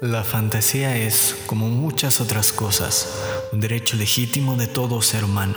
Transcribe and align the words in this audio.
La 0.00 0.24
fantasía 0.24 0.96
es, 0.96 1.36
como 1.46 1.68
muchas 1.68 2.20
otras 2.20 2.52
cosas, 2.52 3.08
un 3.52 3.60
derecho 3.60 3.96
legítimo 3.96 4.56
de 4.56 4.66
todo 4.66 5.02
ser 5.02 5.24
humano, 5.24 5.56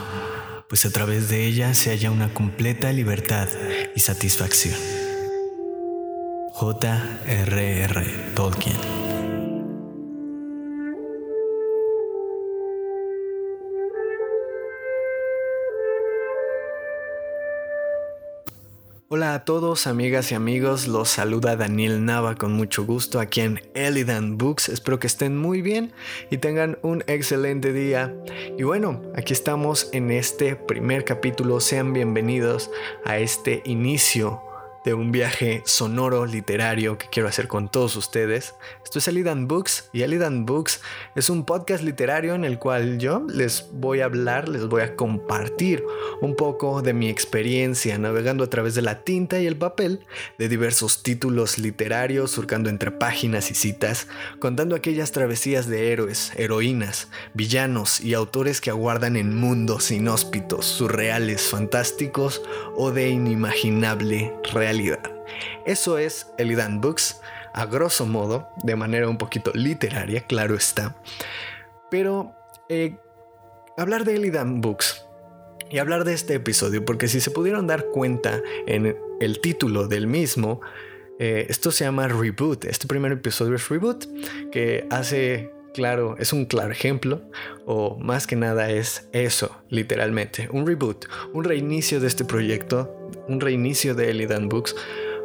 pues 0.68 0.86
a 0.86 0.92
través 0.92 1.30
de 1.30 1.46
ella 1.46 1.74
se 1.74 1.92
halla 1.92 2.12
una 2.12 2.34
completa 2.34 2.92
libertad 2.92 3.48
y 3.96 4.00
satisfacción. 4.00 4.76
J.R.R. 6.54 8.34
Tolkien 8.36 9.03
Hola 19.16 19.36
a 19.36 19.46
todos, 19.46 19.86
amigas 19.86 20.32
y 20.32 20.34
amigos, 20.34 20.88
los 20.88 21.08
saluda 21.08 21.56
Daniel 21.56 22.04
Nava 22.04 22.34
con 22.34 22.54
mucho 22.54 22.84
gusto 22.84 23.20
aquí 23.20 23.42
en 23.42 23.62
Elidan 23.76 24.40
Books. 24.40 24.70
Espero 24.70 24.98
que 24.98 25.06
estén 25.06 25.38
muy 25.38 25.62
bien 25.62 25.94
y 26.32 26.38
tengan 26.38 26.80
un 26.82 27.04
excelente 27.06 27.74
día. 27.74 28.12
Y 28.58 28.64
bueno, 28.64 29.04
aquí 29.16 29.32
estamos 29.32 29.88
en 29.92 30.10
este 30.10 30.56
primer 30.56 31.06
capítulo. 31.06 31.60
Sean 31.60 31.94
bienvenidos 31.94 32.72
a 33.06 33.20
este 33.20 33.62
inicio 33.66 34.42
de 34.84 34.94
un 34.94 35.12
viaje 35.12 35.62
sonoro 35.66 36.26
literario 36.26 36.98
que 36.98 37.08
quiero 37.10 37.30
hacer 37.30 37.48
con 37.48 37.70
todos 37.70 37.96
ustedes. 37.96 38.56
Esto 38.84 39.00
es 39.00 39.08
Elidan 39.08 39.48
Books 39.48 39.90
y 39.94 40.02
Elidan 40.02 40.46
Books 40.46 40.82
es 41.16 41.30
un 41.30 41.46
podcast 41.46 41.84
literario 41.84 42.36
en 42.36 42.44
el 42.44 42.60
cual 42.60 43.00
yo 43.00 43.26
les 43.30 43.70
voy 43.72 44.02
a 44.02 44.06
hablar, 44.06 44.50
les 44.50 44.68
voy 44.68 44.82
a 44.82 44.96
compartir 44.96 45.84
un 46.22 46.36
poco 46.36 46.82
de 46.82 46.94
mi 46.94 47.10
experiencia 47.10 47.98
navegando 47.98 48.44
a 48.44 48.50
través 48.50 48.76
de 48.76 48.82
la 48.82 49.04
tinta 49.04 49.40
y 49.40 49.48
el 49.48 49.56
papel 49.56 50.06
de 50.38 50.50
diversos 50.50 51.02
títulos 51.02 51.58
literarios, 51.58 52.32
surcando 52.32 52.70
entre 52.70 52.92
páginas 52.92 53.52
y 53.52 53.56
citas, 53.56 54.08
contando 54.40 54.76
aquellas 54.76 55.12
travesías 55.12 55.68
de 55.68 55.94
héroes, 55.94 56.34
heroínas, 56.36 57.08
villanos 57.34 58.02
y 58.02 58.14
autores 58.14 58.60
que 58.60 58.70
aguardan 58.70 59.16
en 59.16 59.36
mundos 59.36 59.92
inhóspitos, 59.92 60.66
surreales, 60.66 61.44
fantásticos 61.44 62.42
o 62.76 62.92
de 62.92 63.10
inimaginable 63.10 64.34
realidad 64.52 64.73
eso 65.66 65.98
es 65.98 66.28
Elidan 66.38 66.82
Books, 66.82 67.22
a 67.54 67.66
grosso 67.66 68.06
modo, 68.06 68.50
de 68.64 68.76
manera 68.76 69.08
un 69.08 69.18
poquito 69.18 69.52
literaria, 69.54 70.22
claro 70.22 70.56
está. 70.56 70.96
Pero 71.92 72.36
eh, 72.70 72.98
hablar 73.78 74.06
de 74.06 74.16
Elidan 74.16 74.62
Books 74.62 75.06
y 75.70 75.78
hablar 75.78 76.04
de 76.04 76.14
este 76.14 76.36
episodio, 76.36 76.84
porque 76.86 77.08
si 77.08 77.22
se 77.22 77.32
pudieron 77.32 77.68
dar 77.68 77.86
cuenta 77.86 78.42
en 78.68 78.98
el 79.20 79.40
título 79.40 79.88
del 79.88 80.08
mismo, 80.08 80.62
eh, 81.20 81.46
esto 81.50 81.72
se 81.72 81.86
llama 81.86 82.08
Reboot. 82.08 82.66
Este 82.66 82.88
primer 82.88 83.12
episodio 83.12 83.56
es 83.56 83.70
Reboot, 83.70 84.06
que 84.52 84.88
hace 84.90 85.52
claro, 85.74 86.16
es 86.20 86.32
un 86.32 86.46
claro 86.46 86.72
ejemplo, 86.72 87.22
o 87.66 87.98
más 88.00 88.28
que 88.28 88.36
nada 88.36 88.70
es 88.70 89.10
eso, 89.12 89.64
literalmente, 89.70 90.48
un 90.52 90.66
reboot, 90.66 91.06
un 91.34 91.44
reinicio 91.44 92.00
de 92.00 92.08
este 92.08 92.24
proyecto, 92.24 93.03
un 93.28 93.40
reinicio 93.40 93.96
de 93.96 94.12
Elidan 94.12 94.50
Books, 94.50 94.76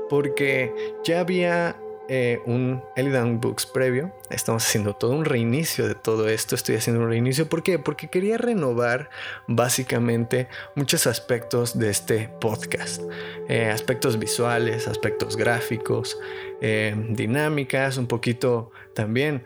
porque 0.08 0.72
ya 1.04 1.20
había 1.20 1.76
eh, 2.08 2.40
un 2.46 2.82
Elidan 2.96 3.40
Books 3.40 3.66
previo, 3.66 4.12
estamos 4.30 4.64
haciendo 4.64 4.94
todo 4.94 5.12
un 5.12 5.24
reinicio 5.24 5.86
de 5.86 5.94
todo 5.94 6.28
esto, 6.28 6.54
estoy 6.54 6.76
haciendo 6.76 7.02
un 7.02 7.10
reinicio, 7.10 7.48
¿por 7.48 7.62
qué? 7.62 7.78
Porque 7.78 8.08
quería 8.08 8.38
renovar 8.38 9.10
básicamente 9.46 10.48
muchos 10.74 11.06
aspectos 11.06 11.78
de 11.78 11.90
este 11.90 12.30
podcast, 12.40 13.02
eh, 13.48 13.66
aspectos 13.66 14.18
visuales, 14.18 14.88
aspectos 14.88 15.36
gráficos, 15.36 16.18
eh, 16.62 16.94
dinámicas, 17.10 17.98
un 17.98 18.06
poquito 18.06 18.70
también 18.94 19.44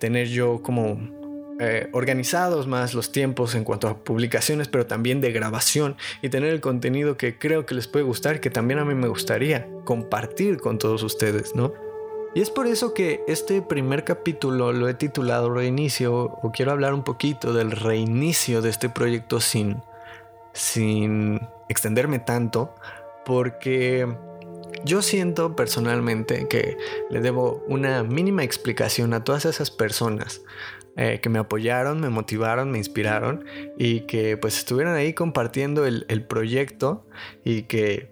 tener 0.00 0.28
yo 0.28 0.60
como 0.62 1.21
eh, 1.64 1.88
organizados 1.92 2.66
más 2.66 2.92
los 2.92 3.12
tiempos 3.12 3.54
en 3.54 3.62
cuanto 3.62 3.86
a 3.86 4.02
publicaciones, 4.02 4.66
pero 4.66 4.84
también 4.84 5.20
de 5.20 5.30
grabación 5.30 5.96
y 6.20 6.28
tener 6.28 6.52
el 6.52 6.60
contenido 6.60 7.16
que 7.16 7.38
creo 7.38 7.66
que 7.66 7.76
les 7.76 7.86
puede 7.86 8.04
gustar, 8.04 8.40
que 8.40 8.50
también 8.50 8.80
a 8.80 8.84
mí 8.84 8.96
me 8.96 9.06
gustaría 9.06 9.68
compartir 9.84 10.58
con 10.58 10.78
todos 10.78 11.04
ustedes, 11.04 11.54
¿no? 11.54 11.72
Y 12.34 12.40
es 12.40 12.50
por 12.50 12.66
eso 12.66 12.94
que 12.94 13.22
este 13.28 13.62
primer 13.62 14.02
capítulo 14.02 14.72
lo 14.72 14.88
he 14.88 14.94
titulado 14.94 15.54
Reinicio 15.54 16.24
o 16.24 16.50
quiero 16.50 16.72
hablar 16.72 16.94
un 16.94 17.04
poquito 17.04 17.52
del 17.52 17.70
reinicio 17.70 18.60
de 18.60 18.70
este 18.70 18.88
proyecto 18.88 19.38
sin, 19.38 19.82
sin 20.52 21.42
extenderme 21.68 22.18
tanto, 22.18 22.74
porque 23.24 24.08
yo 24.84 25.02
siento 25.02 25.56
personalmente 25.56 26.46
que 26.48 26.76
le 27.10 27.20
debo 27.20 27.64
una 27.68 28.02
mínima 28.02 28.44
explicación 28.44 29.14
a 29.14 29.24
todas 29.24 29.44
esas 29.44 29.70
personas 29.70 30.42
eh, 30.96 31.20
que 31.22 31.30
me 31.30 31.38
apoyaron, 31.38 32.00
me 32.00 32.10
motivaron, 32.10 32.70
me 32.70 32.76
inspiraron 32.76 33.44
y 33.78 34.00
que 34.00 34.36
pues 34.36 34.58
estuvieron 34.58 34.94
ahí 34.94 35.14
compartiendo 35.14 35.86
el, 35.86 36.24
proyecto 36.26 37.06
y 37.44 37.62
que 37.62 38.10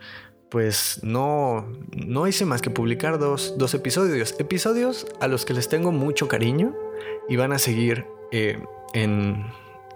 pues 0.49 1.01
no, 1.03 1.71
no 1.95 2.27
hice 2.27 2.47
más 2.47 2.63
que 2.63 2.71
publicar 2.71 3.19
dos, 3.19 3.75
episodios. 3.75 4.35
Episodios 4.39 5.07
a 5.21 5.29
los 5.29 5.45
que 5.45 5.53
les 5.53 5.69
tengo 5.69 5.93
mucho 5.93 6.27
cariño 6.27 6.75
y 7.29 7.37
van 7.37 7.53
a 7.53 7.59
seguir 7.59 8.07
eh, 8.33 8.59
en 8.95 9.45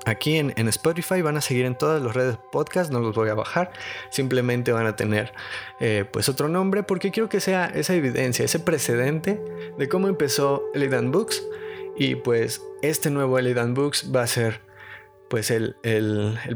aquí 0.05 0.37
en, 0.37 0.69
Spotify 0.69 1.23
van 1.23 1.37
a 1.37 1.41
seguir 1.41 1.65
en 1.65 1.77
todas 1.77 2.03
las 2.03 2.15
redes 2.15 2.39
podcast, 2.53 2.93
no 2.93 3.01
los 3.01 3.15
voy 3.15 3.29
a 3.29 3.35
bajar, 3.35 3.73
simplemente 4.11 4.73
van 4.73 4.87
a 4.87 4.97
tener 4.97 5.33
eh, 5.81 6.05
pues 6.11 6.29
otro 6.29 6.49
nombre 6.49 6.83
porque 6.83 7.11
quiero 7.11 7.29
que 7.29 7.41
sea 7.41 7.67
esa 7.67 7.95
evidencia, 7.95 8.45
ese 8.45 8.59
precedente 8.59 9.41
de 9.79 9.89
cómo 9.89 10.09
empezó 10.09 10.65
Elidan 10.75 11.11
Books 11.11 11.43
y 11.97 12.17
pues 12.17 12.63
este 12.83 13.11
nuevo 13.11 13.39
Elidan 13.39 13.75
Books 13.75 14.11
va 14.15 14.23
a 14.23 14.27
ser 14.27 14.61
pues 15.29 15.51
el, 15.51 15.77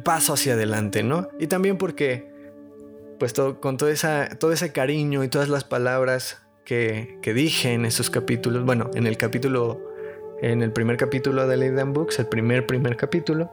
paso 0.05 0.35
hacia 0.35 0.53
adelante, 0.53 1.03
¿no? 1.03 1.29
Y 1.41 1.47
también 1.47 1.79
porque 1.79 2.31
pues 3.19 3.33
con 3.33 3.77
todo, 3.77 3.89
esa, 3.89 4.29
todo 4.39 4.53
ese 4.53 4.73
cariño 4.73 5.25
y 5.25 5.29
todas 5.29 5.49
las 5.49 5.65
palabras 5.65 6.43
que, 6.65 7.19
que 7.23 7.35
dije 7.35 7.73
en 7.73 7.85
esos 7.85 8.11
capítulos, 8.11 8.65
bueno, 8.65 8.91
en 8.95 9.09
el 9.09 9.17
capítulo 9.17 9.88
en 10.43 10.63
el 10.63 10.73
primer 10.73 10.97
capítulo 10.97 11.47
de 11.47 11.55
Elidan 11.55 11.93
Books, 11.93 12.19
el 12.19 12.27
primer 12.27 12.67
primer 12.67 12.97
capítulo, 12.97 13.53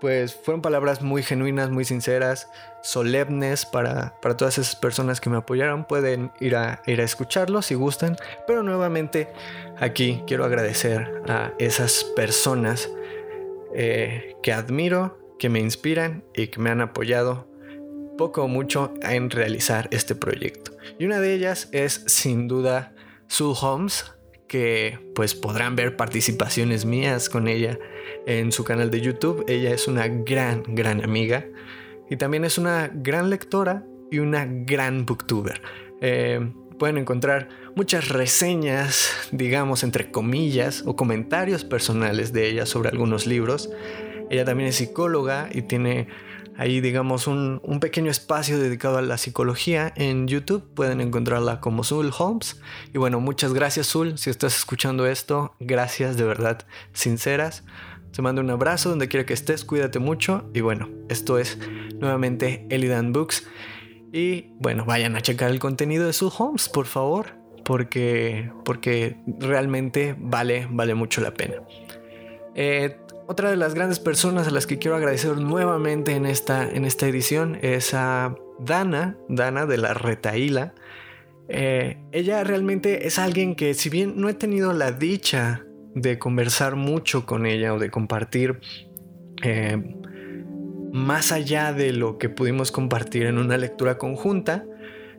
pues 0.00 0.34
fueron 0.34 0.62
palabras 0.62 1.02
muy 1.02 1.22
genuinas, 1.22 1.70
muy 1.70 1.84
sinceras, 1.84 2.48
solemnes 2.82 3.64
para, 3.64 4.14
para 4.20 4.36
todas 4.36 4.58
esas 4.58 4.76
personas 4.76 5.20
que 5.20 5.30
me 5.30 5.36
apoyaron. 5.36 5.84
Pueden 5.86 6.32
ir 6.40 6.56
a, 6.56 6.82
ir 6.86 7.00
a 7.00 7.04
escucharlo 7.04 7.62
si 7.62 7.74
gustan, 7.74 8.16
pero 8.46 8.62
nuevamente 8.62 9.28
aquí 9.78 10.22
quiero 10.26 10.44
agradecer 10.44 11.22
a 11.28 11.52
esas 11.58 12.04
personas 12.04 12.90
eh, 13.74 14.36
que 14.42 14.52
admiro, 14.52 15.18
que 15.38 15.48
me 15.48 15.60
inspiran 15.60 16.24
y 16.34 16.48
que 16.48 16.60
me 16.60 16.70
han 16.70 16.80
apoyado 16.80 17.48
poco 18.16 18.44
o 18.44 18.48
mucho 18.48 18.94
en 19.02 19.30
realizar 19.30 19.88
este 19.90 20.14
proyecto. 20.14 20.72
Y 20.98 21.06
una 21.06 21.20
de 21.20 21.34
ellas 21.34 21.68
es 21.72 22.04
sin 22.06 22.48
duda 22.48 22.94
Sue 23.28 23.54
Holmes, 23.60 24.15
que 24.48 24.98
pues 25.14 25.34
podrán 25.34 25.76
ver 25.76 25.96
participaciones 25.96 26.84
mías 26.84 27.28
con 27.28 27.48
ella 27.48 27.78
en 28.26 28.52
su 28.52 28.64
canal 28.64 28.90
de 28.90 29.00
YouTube. 29.00 29.44
Ella 29.48 29.72
es 29.72 29.88
una 29.88 30.08
gran, 30.08 30.62
gran 30.68 31.02
amiga 31.02 31.46
y 32.08 32.16
también 32.16 32.44
es 32.44 32.58
una 32.58 32.90
gran 32.92 33.30
lectora 33.30 33.84
y 34.10 34.18
una 34.18 34.46
gran 34.46 35.06
booktuber. 35.06 35.60
Eh, 36.00 36.52
pueden 36.78 36.98
encontrar 36.98 37.48
muchas 37.74 38.08
reseñas, 38.08 39.28
digamos, 39.32 39.82
entre 39.82 40.10
comillas, 40.10 40.82
o 40.86 40.96
comentarios 40.96 41.64
personales 41.64 42.32
de 42.32 42.48
ella 42.48 42.66
sobre 42.66 42.90
algunos 42.90 43.26
libros. 43.26 43.70
Ella 44.30 44.44
también 44.44 44.68
es 44.68 44.76
psicóloga 44.76 45.48
y 45.52 45.62
tiene 45.62 46.08
ahí 46.56 46.80
digamos 46.80 47.26
un, 47.26 47.60
pequeño 47.80 48.10
espacio 48.10 48.58
dedicado 48.58 48.98
a 48.98 49.02
la 49.02 49.18
psicología 49.18 49.92
en 49.96 50.28
YouTube. 50.28 50.64
Pueden 50.74 51.00
encontrarla 51.00 51.60
como 51.60 51.84
Zul 51.84 52.12
Holmes. 52.16 52.60
Y 52.92 52.98
bueno, 52.98 53.20
muchas 53.20 53.52
gracias 53.52 53.88
Zul, 53.88 54.18
si 54.18 54.30
estás 54.30 54.56
escuchando 54.56 55.06
esto, 55.06 55.54
gracias 55.60 56.16
de 56.16 56.24
verdad, 56.24 56.66
sinceras. 56.92 57.64
Te 58.12 58.22
mando 58.22 58.40
un 58.40 58.50
abrazo 58.50 58.88
donde 58.88 59.08
quiera 59.08 59.26
que 59.26 59.34
estés, 59.34 59.64
cuídate 59.64 59.98
mucho. 59.98 60.50
Y 60.54 60.62
bueno, 60.62 60.88
esto 61.08 61.38
es 61.38 61.58
nuevamente 61.98 62.66
Elidan 62.70 63.12
Books. 63.12 63.46
Y 64.12 64.52
bueno, 64.58 64.84
vayan 64.86 65.16
a 65.16 65.20
checar 65.20 65.50
el 65.50 65.58
contenido 65.58 66.06
de 66.06 66.14
Zul 66.14 66.32
Holmes, 66.38 66.70
por 66.70 66.86
favor, 66.86 67.34
porque, 67.64 68.50
porque 68.64 69.16
realmente 69.38 70.14
vale, 70.18 70.66
vale 70.70 70.94
mucho 70.94 71.20
la 71.20 71.34
pena. 71.34 71.56
Eh, 72.54 72.96
otra 73.26 73.50
de 73.50 73.56
las 73.56 73.74
grandes 73.74 73.98
personas 73.98 74.46
a 74.46 74.50
las 74.50 74.66
que 74.66 74.78
quiero 74.78 74.96
agradecer 74.96 75.36
nuevamente 75.36 76.12
en 76.12 76.26
esta, 76.26 76.68
en 76.68 76.84
esta 76.84 77.06
edición 77.06 77.58
es 77.62 77.92
a 77.94 78.36
Dana, 78.58 79.16
Dana 79.28 79.66
de 79.66 79.78
la 79.78 79.94
Retaíla. 79.94 80.74
Eh, 81.48 81.98
ella 82.12 82.44
realmente 82.44 83.06
es 83.06 83.18
alguien 83.18 83.54
que 83.54 83.74
si 83.74 83.88
bien 83.88 84.14
no 84.16 84.28
he 84.28 84.34
tenido 84.34 84.72
la 84.72 84.92
dicha 84.92 85.64
de 85.94 86.18
conversar 86.18 86.76
mucho 86.76 87.26
con 87.26 87.46
ella 87.46 87.74
o 87.74 87.78
de 87.78 87.90
compartir 87.90 88.60
eh, 89.42 89.96
más 90.92 91.32
allá 91.32 91.72
de 91.72 91.92
lo 91.92 92.18
que 92.18 92.28
pudimos 92.28 92.72
compartir 92.72 93.26
en 93.26 93.38
una 93.38 93.56
lectura 93.56 93.98
conjunta, 93.98 94.64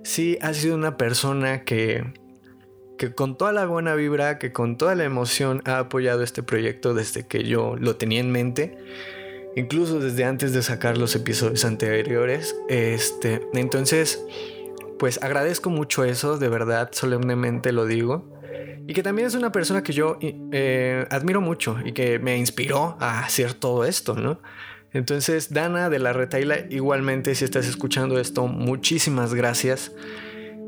sí 0.03 0.37
ha 0.41 0.53
sido 0.53 0.75
una 0.75 0.97
persona 0.97 1.63
que 1.63 2.13
que 2.97 3.13
con 3.13 3.37
toda 3.37 3.51
la 3.51 3.65
buena 3.65 3.95
vibra, 3.95 4.39
que 4.39 4.51
con 4.51 4.77
toda 4.77 4.95
la 4.95 5.03
emoción 5.03 5.61
ha 5.65 5.79
apoyado 5.79 6.23
este 6.23 6.43
proyecto 6.43 6.93
desde 6.93 7.25
que 7.25 7.43
yo 7.43 7.75
lo 7.77 7.95
tenía 7.95 8.19
en 8.19 8.31
mente, 8.31 8.77
incluso 9.55 9.99
desde 9.99 10.25
antes 10.25 10.53
de 10.53 10.61
sacar 10.61 10.97
los 10.97 11.15
episodios 11.15 11.63
anteriores. 11.65 12.55
Este, 12.69 13.41
entonces, 13.53 14.23
pues 14.99 15.21
agradezco 15.21 15.69
mucho 15.69 16.03
eso, 16.03 16.37
de 16.37 16.49
verdad, 16.49 16.89
solemnemente 16.91 17.71
lo 17.71 17.85
digo. 17.85 18.25
Y 18.87 18.93
que 18.93 19.03
también 19.03 19.27
es 19.27 19.35
una 19.35 19.51
persona 19.51 19.83
que 19.83 19.91
yo 19.91 20.17
eh, 20.21 21.05
admiro 21.09 21.41
mucho 21.41 21.77
y 21.83 21.91
que 21.91 22.19
me 22.19 22.37
inspiró 22.37 22.95
a 22.99 23.19
hacer 23.19 23.53
todo 23.53 23.83
esto, 23.83 24.15
¿no? 24.15 24.39
Entonces, 24.93 25.53
Dana 25.53 25.89
de 25.89 25.99
la 25.99 26.13
Retaila, 26.13 26.59
igualmente, 26.69 27.35
si 27.35 27.43
estás 27.43 27.67
escuchando 27.67 28.17
esto, 28.17 28.47
muchísimas 28.47 29.33
gracias. 29.33 29.91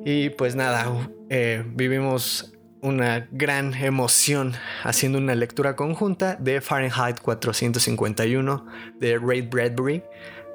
Y 0.05 0.29
pues 0.29 0.55
nada, 0.55 1.09
eh, 1.29 1.63
vivimos 1.75 2.53
una 2.81 3.27
gran 3.31 3.73
emoción 3.73 4.53
haciendo 4.83 5.17
una 5.17 5.35
lectura 5.35 5.75
conjunta 5.75 6.35
de 6.35 6.61
Fahrenheit 6.61 7.19
451 7.21 8.65
de 8.99 9.17
Ray 9.17 9.41
Bradbury. 9.41 10.03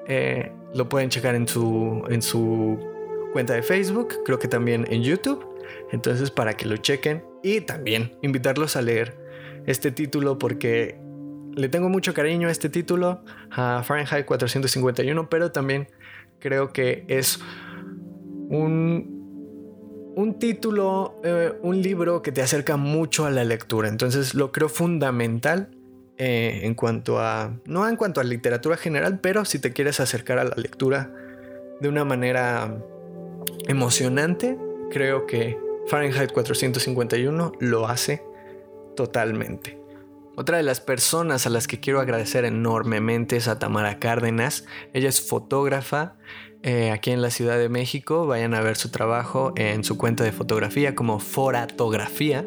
Eh, 0.08 0.50
lo 0.74 0.88
pueden 0.88 1.10
checar 1.10 1.34
en 1.34 1.46
su, 1.46 2.04
en 2.08 2.22
su 2.22 2.78
cuenta 3.32 3.54
de 3.54 3.62
Facebook, 3.62 4.14
creo 4.24 4.38
que 4.38 4.48
también 4.48 4.86
en 4.90 5.02
YouTube. 5.02 5.46
Entonces 5.92 6.30
para 6.30 6.54
que 6.56 6.66
lo 6.66 6.76
chequen 6.78 7.24
y 7.42 7.60
también 7.60 8.16
invitarlos 8.22 8.76
a 8.76 8.82
leer 8.82 9.16
este 9.66 9.90
título 9.90 10.38
porque 10.38 10.98
le 11.54 11.68
tengo 11.68 11.88
mucho 11.88 12.14
cariño 12.14 12.48
a 12.48 12.50
este 12.50 12.68
título, 12.68 13.22
a 13.50 13.82
Fahrenheit 13.84 14.26
451, 14.26 15.28
pero 15.28 15.52
también 15.52 15.88
creo 16.40 16.72
que 16.72 17.04
es 17.08 17.38
un 18.48 19.13
un 20.16 20.38
título, 20.38 21.20
eh, 21.24 21.52
un 21.62 21.82
libro 21.82 22.22
que 22.22 22.32
te 22.32 22.42
acerca 22.42 22.76
mucho 22.76 23.26
a 23.26 23.30
la 23.30 23.44
lectura. 23.44 23.88
Entonces 23.88 24.34
lo 24.34 24.52
creo 24.52 24.68
fundamental 24.68 25.70
eh, 26.16 26.60
en 26.62 26.74
cuanto 26.74 27.18
a, 27.18 27.52
no 27.64 27.88
en 27.88 27.96
cuanto 27.96 28.20
a 28.20 28.24
literatura 28.24 28.76
general, 28.76 29.18
pero 29.20 29.44
si 29.44 29.58
te 29.58 29.72
quieres 29.72 30.00
acercar 30.00 30.38
a 30.38 30.44
la 30.44 30.54
lectura 30.56 31.12
de 31.80 31.88
una 31.88 32.04
manera 32.04 32.78
emocionante, 33.66 34.56
creo 34.90 35.26
que 35.26 35.58
Fahrenheit 35.88 36.32
451 36.32 37.52
lo 37.58 37.88
hace 37.88 38.22
totalmente. 38.94 39.80
Otra 40.36 40.56
de 40.56 40.62
las 40.64 40.80
personas 40.80 41.46
a 41.46 41.50
las 41.50 41.68
que 41.68 41.78
quiero 41.78 42.00
agradecer 42.00 42.44
enormemente 42.44 43.36
es 43.36 43.46
a 43.46 43.58
Tamara 43.58 43.98
Cárdenas. 44.00 44.64
Ella 44.92 45.08
es 45.08 45.20
fotógrafa 45.20 46.16
eh, 46.64 46.90
aquí 46.90 47.10
en 47.10 47.22
la 47.22 47.30
Ciudad 47.30 47.58
de 47.58 47.68
México. 47.68 48.26
Vayan 48.26 48.54
a 48.54 48.60
ver 48.60 48.76
su 48.76 48.88
trabajo 48.88 49.52
en 49.56 49.84
su 49.84 49.96
cuenta 49.96 50.24
de 50.24 50.32
fotografía 50.32 50.94
como 50.94 51.20
Foratografía. 51.20 52.44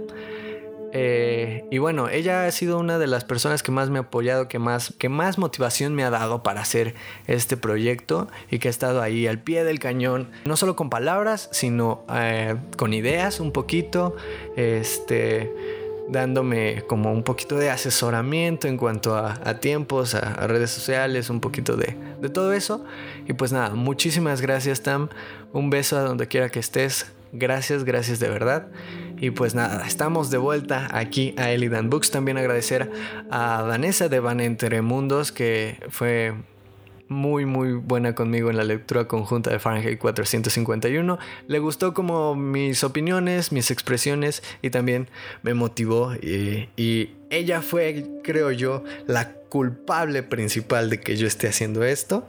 Eh, 0.93 1.65
y 1.69 1.77
bueno, 1.77 2.09
ella 2.09 2.45
ha 2.45 2.51
sido 2.51 2.79
una 2.79 2.97
de 2.97 3.07
las 3.07 3.23
personas 3.23 3.61
que 3.61 3.71
más 3.71 3.89
me 3.89 3.99
ha 3.99 4.03
apoyado, 4.03 4.47
que 4.47 4.57
más, 4.57 4.93
que 4.97 5.09
más 5.09 5.37
motivación 5.37 5.93
me 5.93 6.03
ha 6.03 6.09
dado 6.09 6.41
para 6.41 6.61
hacer 6.61 6.95
este 7.27 7.57
proyecto 7.57 8.27
y 8.49 8.59
que 8.59 8.69
ha 8.69 8.71
estado 8.71 9.01
ahí 9.01 9.27
al 9.27 9.39
pie 9.39 9.63
del 9.63 9.79
cañón, 9.79 10.29
no 10.45 10.57
solo 10.57 10.75
con 10.75 10.89
palabras, 10.89 11.49
sino 11.51 12.03
eh, 12.11 12.55
con 12.77 12.93
ideas 12.93 13.39
un 13.39 13.51
poquito. 13.51 14.15
Este 14.55 15.53
dándome 16.09 16.83
como 16.87 17.11
un 17.11 17.23
poquito 17.23 17.57
de 17.57 17.69
asesoramiento 17.69 18.67
en 18.67 18.77
cuanto 18.77 19.15
a, 19.15 19.59
tiempos, 19.59 20.15
a, 20.15 20.47
redes 20.47 20.71
sociales, 20.71 21.29
un 21.29 21.39
poquito 21.39 21.75
de, 21.75 21.97
de, 22.21 22.29
todo 22.29 22.53
eso. 22.53 22.83
Y 23.27 23.33
pues 23.33 23.51
nada, 23.51 23.71
muchísimas 23.75 24.41
gracias 24.41 24.81
Tam, 24.81 25.09
un 25.53 25.69
beso 25.69 25.97
a 25.97 26.01
donde 26.01 26.27
quiera 26.27 26.49
que 26.49 26.59
estés, 26.59 27.11
gracias, 27.31 27.83
gracias 27.83 28.19
de 28.19 28.29
verdad. 28.29 28.67
Y 29.19 29.31
pues 29.31 29.55
nada, 29.55 29.85
estamos 29.87 30.29
de 30.29 30.37
vuelta 30.37 30.87
aquí 30.91 31.33
a 31.37 31.51
Elidan 31.51 31.89
Books. 31.89 32.11
También 32.11 32.37
agradecer 32.37 32.91
a 33.31 33.63
Vanessa 33.63 34.09
de 34.09 34.19
Van 34.19 34.39
Entre 34.39 34.81
Mundos, 34.81 35.31
que 35.31 35.77
fue 35.89 36.33
muy 37.09 37.45
muy 37.45 37.73
buena 37.73 38.15
conmigo 38.15 38.49
en 38.49 38.57
la 38.57 38.63
lectura 38.63 39.07
conjunta 39.07 39.49
de 39.49 39.59
Fahrenheit 39.59 39.99
451. 39.99 41.17
Le 41.47 41.59
gustó 41.59 41.93
como 41.93 42.35
mis 42.35 42.83
opiniones, 42.83 43.51
mis 43.51 43.71
expresiones 43.71 44.43
y 44.61 44.69
también 44.69 45.07
me 45.43 45.53
motivó 45.53 46.13
y, 46.15 46.69
y 46.75 47.11
ella 47.29 47.61
fue, 47.61 48.05
creo 48.23 48.51
yo, 48.51 48.83
la 49.05 49.33
culpable 49.49 50.23
principal 50.23 50.89
de 50.89 50.99
que 50.99 51.17
yo 51.17 51.27
esté 51.27 51.47
haciendo 51.47 51.83
esto. 51.83 52.25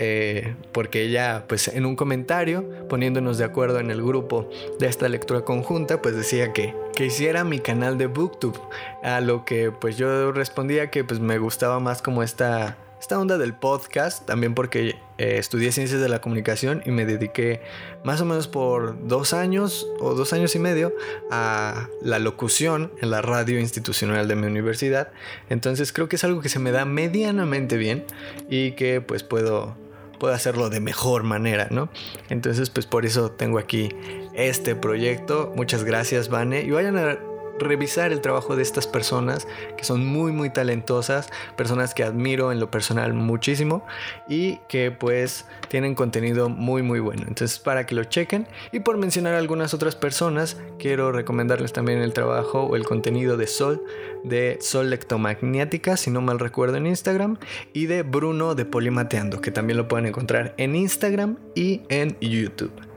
Eh, 0.00 0.54
porque 0.70 1.02
ella, 1.02 1.44
pues 1.48 1.66
en 1.66 1.84
un 1.84 1.96
comentario, 1.96 2.64
poniéndonos 2.88 3.36
de 3.36 3.44
acuerdo 3.44 3.80
en 3.80 3.90
el 3.90 4.00
grupo 4.00 4.48
de 4.78 4.86
esta 4.86 5.08
lectura 5.08 5.40
conjunta, 5.40 6.00
pues 6.00 6.14
decía 6.14 6.52
que, 6.52 6.72
que 6.94 7.06
hiciera 7.06 7.42
mi 7.42 7.58
canal 7.58 7.98
de 7.98 8.06
Booktube. 8.06 8.60
A 9.02 9.20
lo 9.20 9.44
que 9.44 9.72
pues 9.72 9.96
yo 9.96 10.30
respondía 10.30 10.88
que 10.88 11.02
pues 11.02 11.18
me 11.18 11.38
gustaba 11.38 11.80
más 11.80 12.00
como 12.00 12.22
esta 12.22 12.76
esta 13.00 13.18
onda 13.18 13.38
del 13.38 13.54
podcast, 13.54 14.26
también 14.26 14.54
porque 14.54 14.96
eh, 15.18 15.38
estudié 15.38 15.72
ciencias 15.72 16.00
de 16.00 16.08
la 16.08 16.20
comunicación 16.20 16.82
y 16.84 16.90
me 16.90 17.06
dediqué 17.06 17.60
más 18.04 18.20
o 18.20 18.24
menos 18.24 18.48
por 18.48 19.06
dos 19.06 19.32
años 19.32 19.86
o 20.00 20.14
dos 20.14 20.32
años 20.32 20.54
y 20.54 20.58
medio 20.58 20.92
a 21.30 21.88
la 22.02 22.18
locución 22.18 22.92
en 23.00 23.10
la 23.10 23.22
radio 23.22 23.58
institucional 23.60 24.28
de 24.28 24.36
mi 24.36 24.46
universidad. 24.46 25.10
Entonces 25.48 25.92
creo 25.92 26.08
que 26.08 26.16
es 26.16 26.24
algo 26.24 26.40
que 26.40 26.48
se 26.48 26.58
me 26.58 26.72
da 26.72 26.84
medianamente 26.84 27.76
bien 27.76 28.04
y 28.48 28.72
que 28.72 29.00
pues 29.00 29.22
puedo, 29.22 29.76
puedo 30.18 30.34
hacerlo 30.34 30.70
de 30.70 30.80
mejor 30.80 31.22
manera, 31.22 31.68
¿no? 31.70 31.88
Entonces 32.30 32.70
pues 32.70 32.86
por 32.86 33.06
eso 33.06 33.30
tengo 33.30 33.58
aquí 33.58 33.90
este 34.34 34.74
proyecto. 34.74 35.52
Muchas 35.56 35.84
gracias, 35.84 36.28
Vane. 36.28 36.62
Y 36.62 36.70
vayan 36.70 36.96
a 36.96 37.18
revisar 37.58 38.12
el 38.12 38.20
trabajo 38.20 38.56
de 38.56 38.62
estas 38.62 38.86
personas 38.86 39.46
que 39.76 39.84
son 39.84 40.06
muy 40.06 40.32
muy 40.32 40.50
talentosas, 40.50 41.30
personas 41.56 41.94
que 41.94 42.04
admiro 42.04 42.52
en 42.52 42.60
lo 42.60 42.70
personal 42.70 43.12
muchísimo 43.14 43.84
y 44.28 44.58
que 44.68 44.90
pues 44.90 45.46
tienen 45.68 45.94
contenido 45.94 46.48
muy 46.48 46.82
muy 46.82 47.00
bueno. 47.00 47.24
Entonces 47.26 47.58
para 47.58 47.86
que 47.86 47.94
lo 47.94 48.04
chequen 48.04 48.46
y 48.72 48.80
por 48.80 48.96
mencionar 48.96 49.34
algunas 49.34 49.74
otras 49.74 49.96
personas, 49.96 50.56
quiero 50.78 51.12
recomendarles 51.12 51.72
también 51.72 52.00
el 52.00 52.12
trabajo 52.12 52.62
o 52.62 52.76
el 52.76 52.84
contenido 52.84 53.36
de 53.36 53.46
Sol, 53.46 53.82
de 54.24 54.58
Sol 54.60 54.90
Lectomagnética, 54.90 55.96
si 55.96 56.10
no 56.10 56.20
mal 56.20 56.38
recuerdo 56.38 56.76
en 56.76 56.86
Instagram, 56.86 57.38
y 57.72 57.86
de 57.86 58.02
Bruno 58.02 58.54
de 58.54 58.64
Polimateando, 58.64 59.40
que 59.40 59.50
también 59.50 59.76
lo 59.76 59.88
pueden 59.88 60.06
encontrar 60.06 60.54
en 60.56 60.76
Instagram 60.76 61.38
y 61.54 61.82
en 61.88 62.16
YouTube. 62.20 62.87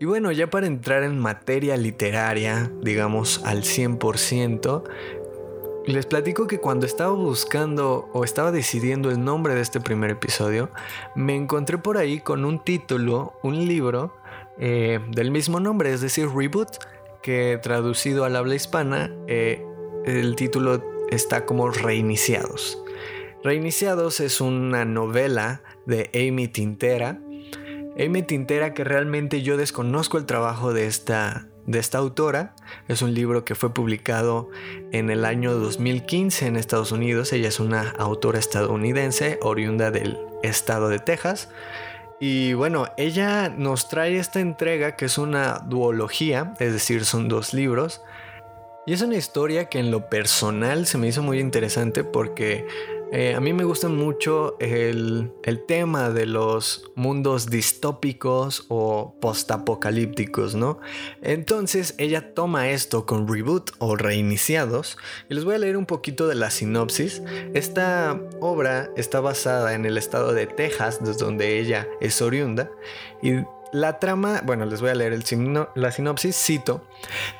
Y 0.00 0.06
bueno, 0.06 0.32
ya 0.32 0.48
para 0.48 0.66
entrar 0.66 1.02
en 1.02 1.18
materia 1.18 1.76
literaria, 1.76 2.72
digamos 2.80 3.42
al 3.44 3.64
100%, 3.64 4.82
les 5.86 6.06
platico 6.06 6.46
que 6.46 6.58
cuando 6.58 6.86
estaba 6.86 7.12
buscando 7.12 8.08
o 8.14 8.24
estaba 8.24 8.50
decidiendo 8.50 9.10
el 9.10 9.22
nombre 9.22 9.54
de 9.54 9.60
este 9.60 9.78
primer 9.78 10.10
episodio, 10.10 10.70
me 11.14 11.36
encontré 11.36 11.76
por 11.76 11.98
ahí 11.98 12.18
con 12.20 12.46
un 12.46 12.64
título, 12.64 13.34
un 13.42 13.68
libro 13.68 14.16
eh, 14.58 15.00
del 15.10 15.30
mismo 15.30 15.60
nombre, 15.60 15.92
es 15.92 16.00
decir, 16.00 16.30
Reboot, 16.34 16.78
que 17.22 17.60
traducido 17.62 18.24
al 18.24 18.36
habla 18.36 18.54
hispana, 18.54 19.14
eh, 19.26 19.62
el 20.06 20.34
título 20.34 20.82
está 21.10 21.44
como 21.44 21.68
Reiniciados. 21.68 22.82
Reiniciados 23.44 24.20
es 24.20 24.40
una 24.40 24.86
novela 24.86 25.62
de 25.84 26.10
Amy 26.14 26.48
Tintera, 26.48 27.20
Amy 28.00 28.22
Tintera, 28.22 28.72
que 28.72 28.82
realmente 28.82 29.42
yo 29.42 29.56
desconozco 29.56 30.16
el 30.16 30.24
trabajo 30.24 30.72
de 30.72 30.86
esta, 30.86 31.48
de 31.66 31.78
esta 31.78 31.98
autora. 31.98 32.54
Es 32.88 33.02
un 33.02 33.12
libro 33.12 33.44
que 33.44 33.54
fue 33.54 33.74
publicado 33.74 34.48
en 34.90 35.10
el 35.10 35.24
año 35.26 35.52
2015 35.54 36.46
en 36.46 36.56
Estados 36.56 36.92
Unidos. 36.92 37.32
Ella 37.32 37.48
es 37.48 37.60
una 37.60 37.90
autora 37.98 38.38
estadounidense, 38.38 39.38
oriunda 39.42 39.90
del 39.90 40.18
estado 40.42 40.88
de 40.88 40.98
Texas. 40.98 41.50
Y 42.20 42.54
bueno, 42.54 42.86
ella 42.96 43.48
nos 43.50 43.88
trae 43.88 44.16
esta 44.18 44.40
entrega 44.40 44.96
que 44.96 45.06
es 45.06 45.18
una 45.18 45.58
duología, 45.58 46.54
es 46.58 46.72
decir, 46.72 47.04
son 47.04 47.28
dos 47.28 47.52
libros. 47.52 48.02
Y 48.86 48.94
es 48.94 49.02
una 49.02 49.16
historia 49.16 49.66
que 49.66 49.78
en 49.78 49.90
lo 49.90 50.08
personal 50.08 50.86
se 50.86 50.96
me 50.96 51.06
hizo 51.06 51.22
muy 51.22 51.38
interesante 51.38 52.02
porque 52.02 52.66
eh, 53.12 53.34
a 53.34 53.40
mí 53.40 53.52
me 53.52 53.64
gusta 53.64 53.88
mucho 53.88 54.56
el, 54.60 55.32
tema 55.66 56.10
de 56.10 56.26
los 56.26 56.90
mundos 56.94 57.50
distópicos 57.50 58.66
o 58.68 59.14
postapocalípticos, 59.20 60.54
¿no? 60.54 60.78
Entonces 61.22 61.94
ella 61.98 62.34
toma 62.34 62.70
esto 62.70 63.06
con 63.06 63.26
reboot 63.26 63.72
o 63.78 63.96
reiniciados 63.96 64.96
y 65.28 65.34
les 65.34 65.44
voy 65.44 65.56
a 65.56 65.58
leer 65.58 65.76
un 65.76 65.86
poquito 65.86 66.28
de 66.28 66.36
la 66.36 66.50
sinopsis. 66.50 67.22
Esta 67.52 68.20
obra 68.40 68.90
está 68.96 69.20
basada 69.20 69.74
en 69.74 69.84
el 69.86 69.98
estado 69.98 70.32
de 70.32 70.46
Texas, 70.46 71.02
desde 71.02 71.24
donde 71.24 71.58
ella 71.58 71.88
es 72.00 72.22
oriunda, 72.22 72.70
y 73.22 73.40
la 73.72 73.98
trama, 73.98 74.42
bueno, 74.44 74.66
les 74.66 74.80
voy 74.80 74.90
a 74.90 74.94
leer 74.94 75.12
el 75.12 75.24
la 75.74 75.92
sinopsis, 75.92 76.36
cito, 76.36 76.84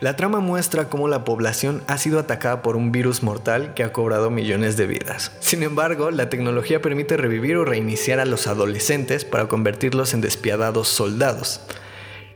la 0.00 0.16
trama 0.16 0.40
muestra 0.40 0.88
cómo 0.88 1.08
la 1.08 1.24
población 1.24 1.82
ha 1.86 1.98
sido 1.98 2.18
atacada 2.18 2.62
por 2.62 2.76
un 2.76 2.92
virus 2.92 3.22
mortal 3.22 3.74
que 3.74 3.84
ha 3.84 3.92
cobrado 3.92 4.30
millones 4.30 4.76
de 4.76 4.86
vidas. 4.86 5.32
Sin 5.40 5.62
embargo, 5.62 6.10
la 6.10 6.28
tecnología 6.28 6.80
permite 6.80 7.16
revivir 7.16 7.56
o 7.56 7.64
reiniciar 7.64 8.20
a 8.20 8.24
los 8.24 8.46
adolescentes 8.46 9.24
para 9.24 9.48
convertirlos 9.48 10.14
en 10.14 10.20
despiadados 10.20 10.88
soldados. 10.88 11.60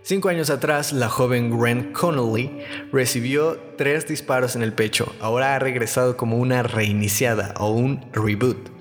Cinco 0.03 0.29
años 0.29 0.51
atrás, 0.51 0.93
la 0.93 1.09
joven 1.09 1.49
Gwen 1.49 1.93
Connolly 1.93 2.61
recibió 2.93 3.59
tres 3.79 4.07
disparos 4.07 4.55
en 4.55 4.63
el 4.63 4.75
pecho. 4.75 5.15
Ahora 5.19 5.55
ha 5.55 5.59
regresado 5.59 6.19
como 6.19 6.37
una 6.37 6.63
reiniciada 6.63 7.55
o 7.59 7.71
un 7.71 8.05
reboot. 8.13 8.74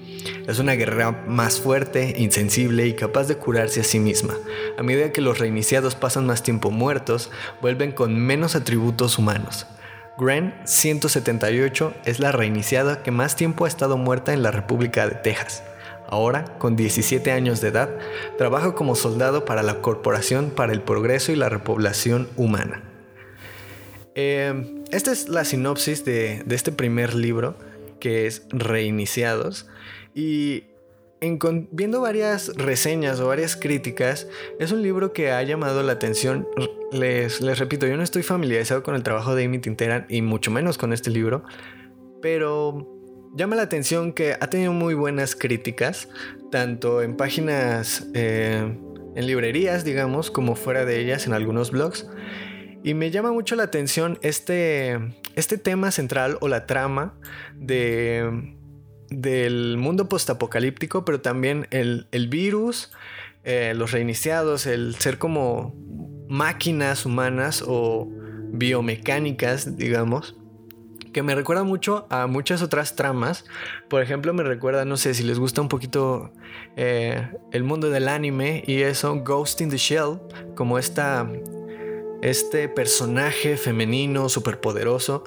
Es 0.47 0.59
una 0.59 0.73
guerrera 0.73 1.23
más 1.27 1.59
fuerte, 1.59 2.15
insensible 2.17 2.87
y 2.87 2.93
capaz 2.93 3.27
de 3.27 3.37
curarse 3.37 3.81
a 3.81 3.83
sí 3.83 3.99
misma. 3.99 4.35
A 4.77 4.83
medida 4.83 5.11
que 5.11 5.21
los 5.21 5.39
reiniciados 5.39 5.95
pasan 5.95 6.25
más 6.25 6.43
tiempo 6.43 6.71
muertos, 6.71 7.31
vuelven 7.61 7.91
con 7.91 8.17
menos 8.17 8.55
atributos 8.55 9.17
humanos. 9.17 9.67
Gwen 10.17 10.53
178 10.65 11.93
es 12.05 12.19
la 12.19 12.31
reiniciada 12.31 13.01
que 13.01 13.11
más 13.11 13.35
tiempo 13.35 13.65
ha 13.65 13.67
estado 13.67 13.97
muerta 13.97 14.33
en 14.33 14.43
la 14.43 14.51
República 14.51 15.07
de 15.07 15.15
Texas. 15.15 15.63
Ahora, 16.07 16.45
con 16.59 16.75
17 16.75 17.31
años 17.31 17.61
de 17.61 17.69
edad, 17.69 17.89
trabaja 18.37 18.75
como 18.75 18.95
soldado 18.95 19.45
para 19.45 19.63
la 19.63 19.81
Corporación 19.81 20.51
para 20.51 20.71
el 20.71 20.81
Progreso 20.81 21.31
y 21.31 21.35
la 21.35 21.49
Repoblación 21.49 22.29
Humana. 22.35 22.83
Eh, 24.15 24.83
esta 24.91 25.11
es 25.11 25.27
la 25.27 25.43
sinopsis 25.43 26.05
de, 26.05 26.43
este 26.47 26.71
primer 26.71 27.15
libro, 27.15 27.57
que 27.99 28.27
es 28.27 28.43
Reiniciados. 28.49 29.67
Y 30.13 30.65
viendo 31.71 32.01
varias 32.01 32.49
reseñas 32.55 33.19
o 33.19 33.27
varias 33.27 33.55
críticas, 33.55 34.27
es 34.59 34.71
un 34.71 34.81
libro 34.81 35.13
que 35.13 35.31
ha 35.31 35.41
llamado 35.43 35.81
la 35.83 35.93
atención. 35.93 36.47
Les, 36.91 37.41
les 37.41 37.59
repito, 37.59 37.87
yo 37.87 37.97
no 37.97 38.03
estoy 38.03 38.23
familiarizado 38.23 38.83
con 38.83 38.95
el 38.95 39.03
trabajo 39.03 39.33
de 39.35 39.45
Amy 39.45 39.59
Tintera 39.59 40.05
y 40.09 40.21
mucho 40.21 40.51
menos 40.51 40.77
con 40.77 40.93
este 40.93 41.09
libro, 41.09 41.43
pero 42.21 42.87
llama 43.35 43.55
la 43.55 43.63
atención 43.63 44.13
que 44.13 44.33
ha 44.33 44.49
tenido 44.49 44.73
muy 44.73 44.93
buenas 44.93 45.35
críticas, 45.35 46.09
tanto 46.51 47.01
en 47.01 47.15
páginas, 47.15 48.07
eh, 48.13 48.77
en 49.15 49.27
librerías, 49.27 49.83
digamos, 49.83 50.29
como 50.29 50.55
fuera 50.55 50.85
de 50.85 50.99
ellas, 50.99 51.25
en 51.25 51.33
algunos 51.33 51.71
blogs. 51.71 52.07
Y 52.83 52.93
me 52.95 53.11
llama 53.11 53.31
mucho 53.31 53.55
la 53.55 53.63
atención 53.63 54.19
este, 54.21 54.99
este 55.35 55.57
tema 55.57 55.89
central 55.91 56.37
o 56.41 56.49
la 56.49 56.65
trama 56.65 57.13
de, 57.55 58.55
del 59.21 59.77
mundo 59.77 60.09
postapocalíptico, 60.09 61.05
pero 61.05 61.21
también 61.21 61.67
el, 61.71 62.07
virus, 62.29 62.91
eh, 63.43 63.73
los 63.75 63.91
reiniciados, 63.91 64.65
el 64.65 64.95
ser 64.95 65.17
como 65.17 65.75
máquinas 66.27 67.05
humanas 67.05 67.63
o 67.65 68.09
biomecánicas, 68.51 69.77
digamos 69.77 70.35
que 71.13 71.21
me 71.21 71.35
recuerda 71.35 71.63
mucho 71.63 72.07
a 72.09 72.27
muchas 72.27 72.63
otras 72.63 72.95
tramas. 72.95 73.45
Por 73.87 74.01
ejemplo, 74.01 74.33
me 74.33 74.43
recuerda, 74.43 74.83
no 74.83 74.97
sé 74.97 75.13
si 75.13 75.23
les 75.23 75.37
gusta 75.37 75.61
un 75.61 75.69
poquito 75.69 76.33
eh, 76.75 77.29
el 77.51 77.63
mundo 77.63 77.91
del 77.91 78.07
anime 78.07 78.63
y 78.65 78.81
eso, 78.81 79.15
Ghost 79.23 79.61
in 79.61 79.69
the 79.69 79.77
Shell, 79.77 80.19
como 80.55 80.79
esta, 80.79 81.31
este 82.23 82.67
personaje 82.67 83.57
femenino 83.57 84.27
superpoderoso 84.27 85.23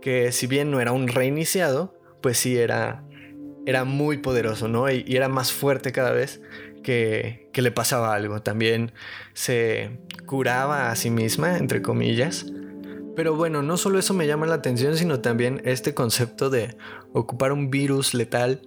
que 0.00 0.32
si 0.32 0.46
bien 0.46 0.70
no 0.70 0.80
era 0.80 0.92
un 0.92 1.08
reiniciado, 1.08 1.98
pues 2.20 2.38
sí 2.38 2.58
era, 2.58 3.04
era 3.66 3.84
muy 3.84 4.18
poderoso, 4.18 4.68
¿no? 4.68 4.90
Y, 4.90 5.04
era 5.08 5.28
más 5.28 5.52
fuerte 5.52 5.92
cada 5.92 6.12
vez 6.12 6.40
que, 6.82 7.48
que 7.52 7.62
le 7.62 7.70
pasaba 7.70 8.14
algo. 8.14 8.42
También 8.42 8.92
se 9.32 9.98
curaba 10.26 10.90
a 10.90 10.96
sí 10.96 11.10
misma, 11.10 11.56
entre 11.58 11.82
comillas. 11.82 12.46
Pero 13.16 13.36
bueno, 13.36 13.62
no 13.62 13.76
solo 13.76 13.98
eso 13.98 14.12
me 14.12 14.26
llama 14.26 14.46
la 14.46 14.54
atención, 14.54 14.96
sino 14.96 15.20
también 15.20 15.62
este 15.64 15.94
concepto 15.94 16.50
de 16.50 16.76
ocupar 17.12 17.52
un 17.52 17.70
virus 17.70 18.12
letal 18.12 18.60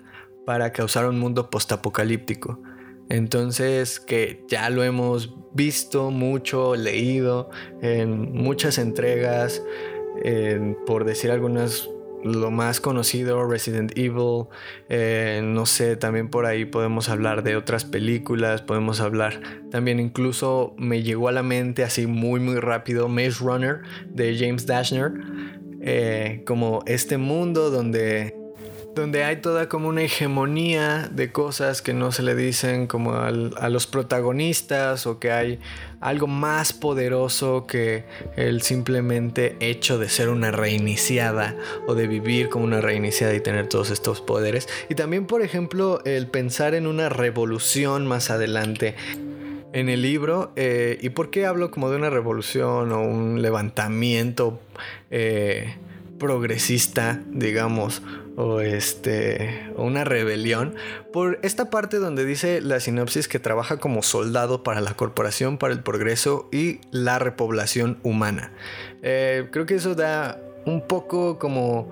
para 0.45 0.71
causar 0.71 1.05
un 1.07 1.19
mundo 1.19 1.49
postapocalíptico. 1.49 2.61
Entonces, 3.09 3.99
que 3.99 4.45
ya 4.47 4.69
lo 4.69 4.83
hemos 4.83 5.33
visto 5.53 6.11
mucho, 6.11 6.75
leído 6.75 7.49
en 7.81 8.33
muchas 8.33 8.77
entregas, 8.77 9.61
por 10.85 11.03
decir 11.05 11.31
algunas 11.31 11.89
lo 12.35 12.51
más 12.51 12.81
conocido, 12.81 13.45
Resident 13.47 13.97
Evil, 13.97 14.45
eh, 14.89 15.41
no 15.43 15.65
sé, 15.65 15.95
también 15.95 16.29
por 16.29 16.45
ahí 16.45 16.65
podemos 16.65 17.09
hablar 17.09 17.43
de 17.43 17.55
otras 17.55 17.85
películas, 17.85 18.61
podemos 18.61 19.01
hablar 19.01 19.39
también 19.71 19.99
incluso 19.99 20.75
me 20.77 21.03
llegó 21.03 21.27
a 21.27 21.31
la 21.31 21.43
mente 21.43 21.83
así 21.83 22.07
muy 22.07 22.39
muy 22.39 22.59
rápido 22.59 23.07
Maze 23.07 23.39
Runner 23.39 23.81
de 24.09 24.37
James 24.37 24.65
Dashner, 24.65 25.11
eh, 25.81 26.43
como 26.45 26.83
este 26.85 27.17
mundo 27.17 27.69
donde 27.69 28.35
donde 28.97 29.23
hay 29.23 29.37
toda 29.37 29.69
como 29.69 29.87
una 29.87 30.01
hegemonía 30.01 31.09
de 31.11 31.31
cosas 31.31 31.81
que 31.81 31.93
no 31.93 32.11
se 32.11 32.23
le 32.23 32.35
dicen 32.35 32.87
como 32.87 33.13
a 33.13 33.69
los 33.69 33.87
protagonistas 33.87 35.05
o 35.05 35.19
que 35.19 35.31
hay 35.31 35.59
algo 36.01 36.27
más 36.27 36.73
poderoso 36.73 37.65
que 37.67 38.05
el 38.35 38.61
simplemente 38.61 39.55
hecho 39.59 39.97
de 39.99 40.09
ser 40.09 40.29
una 40.29 40.51
reiniciada 40.51 41.55
o 41.87 41.95
de 41.95 42.07
vivir 42.07 42.49
como 42.49 42.65
una 42.65 42.81
reiniciada 42.81 43.33
y 43.33 43.39
tener 43.39 43.67
todos 43.67 43.91
estos 43.91 44.19
poderes. 44.19 44.67
Y 44.89 44.95
también, 44.95 45.27
por 45.27 45.41
ejemplo, 45.41 46.01
el 46.03 46.27
pensar 46.27 46.73
en 46.73 46.87
una 46.87 47.07
revolución 47.09 48.07
más 48.07 48.29
adelante 48.29 48.95
en 49.73 49.89
el 49.89 50.01
libro. 50.01 50.51
Eh, 50.55 50.97
¿Y 51.01 51.09
por 51.09 51.29
qué 51.29 51.45
hablo 51.45 51.69
como 51.71 51.89
de 51.91 51.97
una 51.97 52.09
revolución 52.09 52.91
o 52.91 53.01
un 53.01 53.41
levantamiento 53.41 54.59
eh, 55.11 55.75
progresista, 56.17 57.21
digamos? 57.31 58.01
o 58.37 58.61
este 58.61 59.67
o 59.75 59.83
una 59.83 60.03
rebelión 60.03 60.75
por 61.11 61.39
esta 61.41 61.71
parte 61.71 61.97
donde 61.97 62.23
dice 62.23 62.61
la 62.61 62.79
sinopsis 62.79 63.27
que 63.27 63.39
trabaja 63.39 63.77
como 63.77 64.03
soldado 64.03 64.61
para 64.61 64.79
la 64.79 64.93
corporación 64.93 65.57
para 65.57 65.73
el 65.73 65.81
progreso 65.81 66.47
y 66.51 66.79
la 66.91 67.17
repoblación 67.17 67.97
humana 68.03 68.51
eh, 69.01 69.47
creo 69.51 69.65
que 69.65 69.75
eso 69.75 69.95
da 69.95 70.39
un 70.65 70.85
poco 70.85 71.39
como 71.39 71.91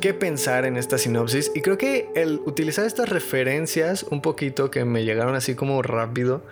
qué 0.00 0.14
pensar 0.14 0.64
en 0.64 0.76
esta 0.76 0.96
sinopsis 0.96 1.50
y 1.56 1.60
creo 1.60 1.76
que 1.76 2.08
el 2.14 2.40
utilizar 2.46 2.86
estas 2.86 3.08
referencias 3.08 4.04
un 4.04 4.22
poquito 4.22 4.70
que 4.70 4.84
me 4.84 5.04
llegaron 5.04 5.34
así 5.34 5.56
como 5.56 5.82
rápido 5.82 6.44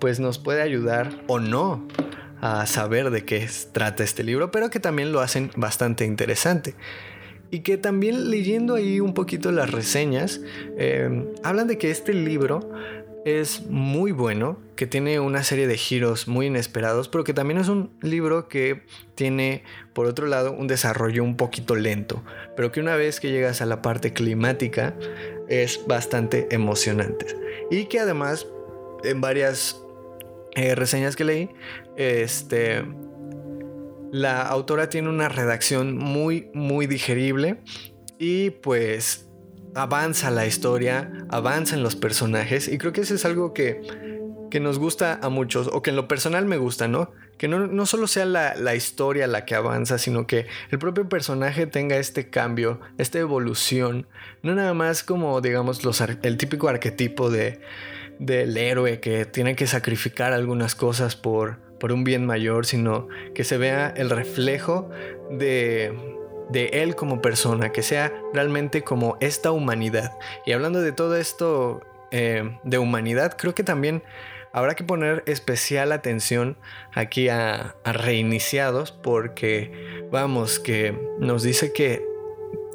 pues 0.00 0.20
nos 0.20 0.38
puede 0.38 0.60
ayudar 0.60 1.18
o 1.28 1.40
no 1.40 1.82
a 2.44 2.66
saber 2.66 3.10
de 3.10 3.24
qué 3.24 3.48
trata 3.72 4.04
este 4.04 4.22
libro 4.22 4.50
pero 4.50 4.68
que 4.68 4.78
también 4.78 5.12
lo 5.12 5.20
hacen 5.20 5.50
bastante 5.56 6.04
interesante 6.04 6.74
y 7.50 7.60
que 7.60 7.78
también 7.78 8.30
leyendo 8.30 8.74
ahí 8.74 8.98
un 8.98 9.14
poquito 9.14 9.52
las 9.52 9.70
reseñas, 9.70 10.40
eh, 10.76 11.24
hablan 11.44 11.68
de 11.68 11.78
que 11.78 11.92
este 11.92 12.12
libro 12.12 12.68
es 13.24 13.66
muy 13.70 14.12
bueno, 14.12 14.58
que 14.76 14.86
tiene 14.86 15.20
una 15.20 15.44
serie 15.44 15.66
de 15.66 15.76
giros 15.76 16.26
muy 16.26 16.46
inesperados, 16.46 17.08
pero 17.08 17.22
que 17.22 17.32
también 17.32 17.58
es 17.58 17.68
un 17.68 17.90
libro 18.02 18.48
que 18.48 18.82
tiene, 19.14 19.62
por 19.92 20.06
otro 20.06 20.26
lado, 20.26 20.52
un 20.52 20.66
desarrollo 20.66 21.22
un 21.22 21.36
poquito 21.36 21.76
lento, 21.76 22.24
pero 22.56 22.72
que 22.72 22.80
una 22.80 22.96
vez 22.96 23.20
que 23.20 23.30
llegas 23.30 23.62
a 23.62 23.66
la 23.66 23.82
parte 23.82 24.12
climática 24.12 24.94
es 25.48 25.80
bastante 25.86 26.48
emocionante. 26.50 27.26
Y 27.70 27.84
que 27.84 28.00
además, 28.00 28.46
en 29.04 29.20
varias 29.20 29.83
eh, 30.54 30.74
reseñas 30.74 31.16
que 31.16 31.24
leí, 31.24 31.50
este, 31.96 32.84
la 34.12 34.42
autora 34.42 34.88
tiene 34.88 35.08
una 35.08 35.28
redacción 35.28 35.98
muy, 35.98 36.48
muy 36.54 36.86
digerible 36.86 37.60
y 38.18 38.50
pues 38.50 39.28
avanza 39.74 40.30
la 40.30 40.46
historia, 40.46 41.10
avanza 41.30 41.74
en 41.74 41.82
los 41.82 41.96
personajes 41.96 42.68
y 42.68 42.78
creo 42.78 42.92
que 42.92 43.00
eso 43.00 43.14
es 43.14 43.24
algo 43.24 43.52
que, 43.52 43.80
que 44.50 44.60
nos 44.60 44.78
gusta 44.78 45.18
a 45.20 45.28
muchos 45.28 45.68
o 45.72 45.82
que 45.82 45.90
en 45.90 45.96
lo 45.96 46.06
personal 46.06 46.46
me 46.46 46.58
gusta, 46.58 46.86
¿no? 46.86 47.10
Que 47.38 47.48
no, 47.48 47.66
no 47.66 47.86
solo 47.86 48.06
sea 48.06 48.24
la, 48.24 48.54
la, 48.54 48.76
historia 48.76 49.26
la 49.26 49.44
que 49.44 49.56
avanza, 49.56 49.98
sino 49.98 50.28
que 50.28 50.46
el 50.70 50.78
propio 50.78 51.08
personaje 51.08 51.66
tenga 51.66 51.96
este 51.96 52.30
cambio, 52.30 52.80
esta 52.98 53.18
evolución, 53.18 54.06
no 54.44 54.54
nada 54.54 54.74
más 54.74 55.02
como 55.02 55.40
digamos 55.40 55.82
los, 55.82 56.00
el 56.00 56.36
típico 56.36 56.68
arquetipo 56.68 57.30
de, 57.30 57.60
del 58.18 58.56
héroe 58.56 59.00
que 59.00 59.24
tiene 59.24 59.56
que 59.56 59.66
sacrificar 59.66 60.32
algunas 60.32 60.74
cosas 60.74 61.16
por, 61.16 61.58
por 61.78 61.92
un 61.92 62.04
bien 62.04 62.26
mayor, 62.26 62.66
sino 62.66 63.08
que 63.34 63.44
se 63.44 63.58
vea 63.58 63.92
el 63.96 64.10
reflejo 64.10 64.90
de, 65.30 65.92
de 66.50 66.66
él 66.82 66.94
como 66.96 67.20
persona, 67.20 67.72
que 67.72 67.82
sea 67.82 68.12
realmente 68.32 68.82
como 68.82 69.16
esta 69.20 69.50
humanidad. 69.50 70.12
Y 70.46 70.52
hablando 70.52 70.80
de 70.80 70.92
todo 70.92 71.16
esto 71.16 71.82
eh, 72.10 72.58
de 72.64 72.78
humanidad, 72.78 73.36
creo 73.36 73.54
que 73.54 73.64
también 73.64 74.02
habrá 74.52 74.74
que 74.74 74.84
poner 74.84 75.24
especial 75.26 75.90
atención 75.92 76.56
aquí 76.92 77.28
a, 77.28 77.74
a 77.84 77.92
reiniciados, 77.92 78.92
porque 78.92 80.06
vamos, 80.10 80.60
que 80.60 80.96
nos 81.18 81.42
dice 81.42 81.72
que 81.72 82.13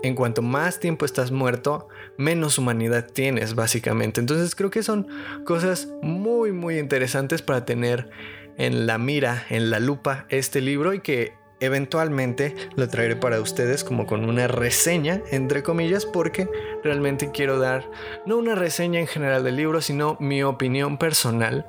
en 0.04 0.16
cuanto 0.16 0.42
más 0.42 0.80
tiempo 0.80 1.06
estás 1.06 1.32
muerto, 1.32 1.88
menos 2.18 2.58
humanidad 2.58 3.08
tienes, 3.12 3.56
básicamente. 3.56 4.20
Entonces 4.20 4.56
creo 4.56 4.70
que 4.70 4.84
son 4.84 5.08
cosas 5.46 5.90
muy, 6.02 6.52
muy 6.52 6.78
interesantes 6.80 7.42
para 7.42 7.66
tener 7.66 8.10
en 8.58 8.86
la 8.86 8.98
mira, 8.98 9.46
en 9.50 9.70
la 9.70 9.80
lupa, 9.80 10.26
este 10.30 10.62
libro 10.62 10.94
y 10.94 11.00
que 11.00 11.34
eventualmente 11.60 12.56
lo 12.76 12.88
traeré 12.88 13.16
para 13.16 13.42
ustedes 13.42 13.84
como 13.84 14.06
con 14.06 14.28
una 14.28 14.48
reseña, 14.48 15.22
entre 15.32 15.64
comillas, 15.64 16.06
porque 16.06 16.48
realmente 16.84 17.32
quiero 17.32 17.60
dar 17.60 17.90
no 18.26 18.38
una 18.38 18.56
reseña 18.56 19.00
en 19.00 19.08
general 19.08 19.44
del 19.44 19.58
libro, 19.58 19.82
sino 19.82 20.18
mi 20.20 20.44
opinión 20.44 20.98
personal 20.98 21.66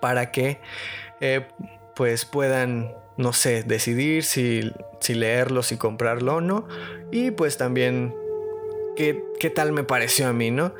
para 0.00 0.30
que 0.30 0.60
eh, 1.20 1.46
pues 1.94 2.24
puedan, 2.24 2.94
no 3.18 3.34
sé, 3.34 3.64
decidir 3.64 4.24
si, 4.24 4.72
si 5.00 5.14
leerlo, 5.14 5.62
si 5.62 5.76
comprarlo 5.76 6.36
o 6.36 6.40
no. 6.40 6.66
Y 7.12 7.32
pues 7.32 7.58
también 7.58 8.14
qué, 8.96 9.22
qué 9.38 9.50
tal 9.50 9.72
me 9.72 9.84
pareció 9.84 10.28
a 10.28 10.32
mí, 10.32 10.50
¿no? 10.50 10.72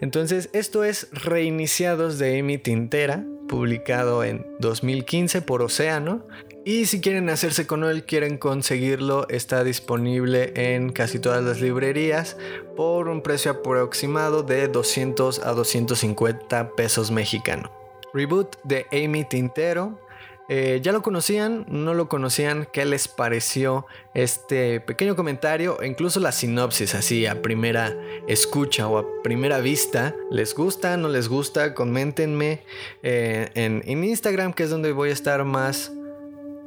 Entonces, 0.00 0.48
esto 0.52 0.82
es 0.82 1.08
Reiniciados 1.12 2.18
de 2.18 2.40
Amy 2.40 2.58
Tintera, 2.58 3.24
publicado 3.48 4.24
en 4.24 4.46
2015 4.58 5.42
por 5.42 5.62
Océano. 5.62 6.26
Y 6.64 6.86
si 6.86 7.00
quieren 7.00 7.28
hacerse 7.28 7.66
con 7.66 7.84
él, 7.84 8.04
quieren 8.04 8.38
conseguirlo, 8.38 9.28
está 9.28 9.64
disponible 9.64 10.52
en 10.54 10.90
casi 10.90 11.18
todas 11.18 11.44
las 11.44 11.60
librerías 11.60 12.36
por 12.76 13.08
un 13.08 13.22
precio 13.22 13.50
aproximado 13.50 14.42
de 14.42 14.68
200 14.68 15.40
a 15.40 15.52
250 15.52 16.74
pesos 16.74 17.10
mexicanos. 17.10 17.70
Reboot 18.14 18.56
de 18.64 18.86
Amy 18.92 19.24
Tintero. 19.24 19.98
Eh, 20.54 20.80
¿Ya 20.82 20.92
lo 20.92 21.00
conocían? 21.00 21.64
¿No 21.66 21.94
lo 21.94 22.10
conocían? 22.10 22.68
¿Qué 22.70 22.84
les 22.84 23.08
pareció 23.08 23.86
este 24.12 24.80
pequeño 24.80 25.16
comentario? 25.16 25.80
E 25.80 25.86
incluso 25.86 26.20
la 26.20 26.30
sinopsis, 26.30 26.94
así 26.94 27.24
a 27.24 27.40
primera 27.40 27.96
escucha 28.28 28.86
o 28.86 28.98
a 28.98 29.22
primera 29.22 29.60
vista. 29.60 30.14
¿Les 30.30 30.54
gusta? 30.54 30.98
¿No 30.98 31.08
les 31.08 31.28
gusta? 31.28 31.72
Coméntenme 31.72 32.64
eh, 33.02 33.48
en, 33.54 33.82
en 33.86 34.04
Instagram, 34.04 34.52
que 34.52 34.64
es 34.64 34.68
donde 34.68 34.92
voy 34.92 35.08
a 35.08 35.14
estar 35.14 35.42
más 35.46 35.90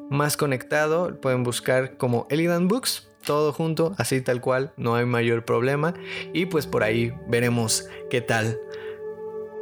más 0.10 0.36
conectado, 0.36 1.22
pueden 1.22 1.44
buscar 1.44 1.96
como 1.98 2.26
Elidan 2.32 2.68
Books, 2.68 3.08
todo 3.24 3.54
junto, 3.54 3.94
así 4.00 4.20
tal 4.20 4.42
cual, 4.42 4.74
no 4.78 4.96
hay 4.96 5.06
mayor 5.06 5.46
problema. 5.46 5.94
Y 6.34 6.48
pues 6.48 6.66
por 6.66 6.82
ahí 6.82 7.14
veremos 7.28 7.88
qué 8.10 8.22
tal, 8.22 8.60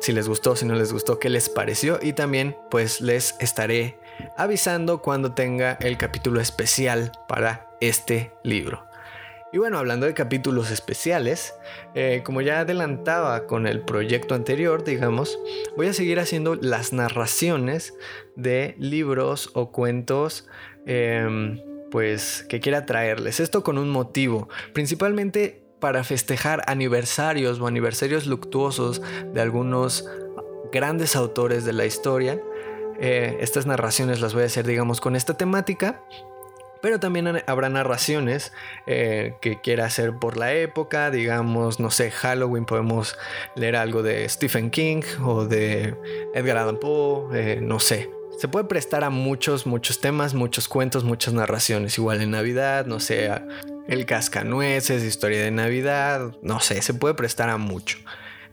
si 0.04 0.12
les 0.12 0.28
gustó, 0.28 0.56
si 0.58 0.66
no 0.66 0.76
les 0.76 0.92
gustó, 0.92 1.18
qué 1.18 1.30
les 1.30 1.48
pareció. 1.50 1.98
Y 2.02 2.12
también 2.12 2.58
pues 2.70 3.00
les 3.00 3.36
estaré 3.40 3.98
avisando 4.38 5.02
cuando 5.02 5.34
tenga 5.34 5.78
el 5.82 5.98
capítulo 5.98 6.40
especial 6.42 7.12
para 7.28 7.68
este 7.82 8.32
libro. 8.44 8.86
Y 9.52 9.60
bueno, 9.60 9.78
hablando 9.78 10.08
de 10.08 10.16
capítulos 10.16 10.72
especiales, 10.72 11.54
eh, 11.94 12.22
como 12.26 12.42
ya 12.42 12.62
adelantaba 12.62 13.46
con 13.46 13.68
el 13.68 13.82
proyecto 13.82 14.34
anterior, 14.34 14.84
digamos, 14.84 15.38
voy 15.78 15.88
a 15.88 15.94
seguir 15.94 16.20
haciendo 16.20 16.56
las 16.56 16.92
narraciones 16.92 17.94
de 18.36 18.76
libros 18.80 19.52
o 19.54 19.72
cuentos. 19.72 20.48
Em, 20.86 21.60
pues 21.94 22.44
que 22.50 22.60
quiera 22.60 22.88
traerles. 22.88 23.40
Esto 23.40 23.62
con 23.62 23.78
un 23.78 23.92
motivo, 23.92 24.50
principalmente 24.74 25.62
para 25.80 26.04
festejar 26.04 26.64
aniversarios 26.66 27.60
o 27.60 27.68
aniversarios 27.68 28.26
luctuosos 28.26 29.00
de 29.32 29.40
algunos 29.40 30.10
grandes 30.72 31.16
autores 31.16 31.66
de 31.66 31.74
la 31.74 31.86
historia. 31.86 32.42
Eh, 33.00 33.38
estas 33.42 33.66
narraciones 33.66 34.22
las 34.22 34.34
voy 34.34 34.44
a 34.44 34.46
hacer, 34.46 34.66
digamos, 34.66 35.02
con 35.02 35.16
esta 35.16 35.36
temática 35.36 36.02
pero 36.84 37.00
también 37.00 37.42
habrá 37.48 37.70
narraciones 37.70 38.52
eh, 38.88 39.36
que 39.40 39.62
quiera 39.62 39.86
hacer 39.86 40.20
por 40.20 40.36
la 40.36 40.52
época, 40.54 41.12
digamos, 41.12 41.80
no 41.80 41.90
sé, 41.90 42.12
Halloween 42.12 42.66
podemos 42.66 43.18
leer 43.56 43.78
algo 43.78 44.04
de 44.04 44.28
Stephen 44.28 44.70
King 44.70 45.02
o 45.24 45.46
de 45.46 45.96
Edgar 46.36 46.58
Allan 46.58 46.78
Poe, 46.82 47.30
eh, 47.40 47.62
no 47.62 47.80
sé. 47.80 48.12
Se 48.38 48.50
puede 48.50 48.66
prestar 48.66 49.06
a 49.06 49.10
muchos, 49.10 49.66
muchos 49.66 50.02
temas, 50.02 50.34
muchos 50.34 50.68
cuentos, 50.68 51.06
muchas 51.06 51.34
narraciones. 51.34 51.98
Igual 51.98 52.22
en 52.22 52.32
Navidad, 52.32 52.86
no 52.86 53.00
sé, 53.00 53.32
el 53.88 54.06
cascanueces, 54.06 55.04
historia 55.06 55.42
de 55.42 55.52
Navidad, 55.52 56.34
no 56.42 56.60
sé, 56.60 56.82
se 56.82 56.94
puede 56.94 57.14
prestar 57.14 57.48
a 57.48 57.58
mucho. 57.58 58.00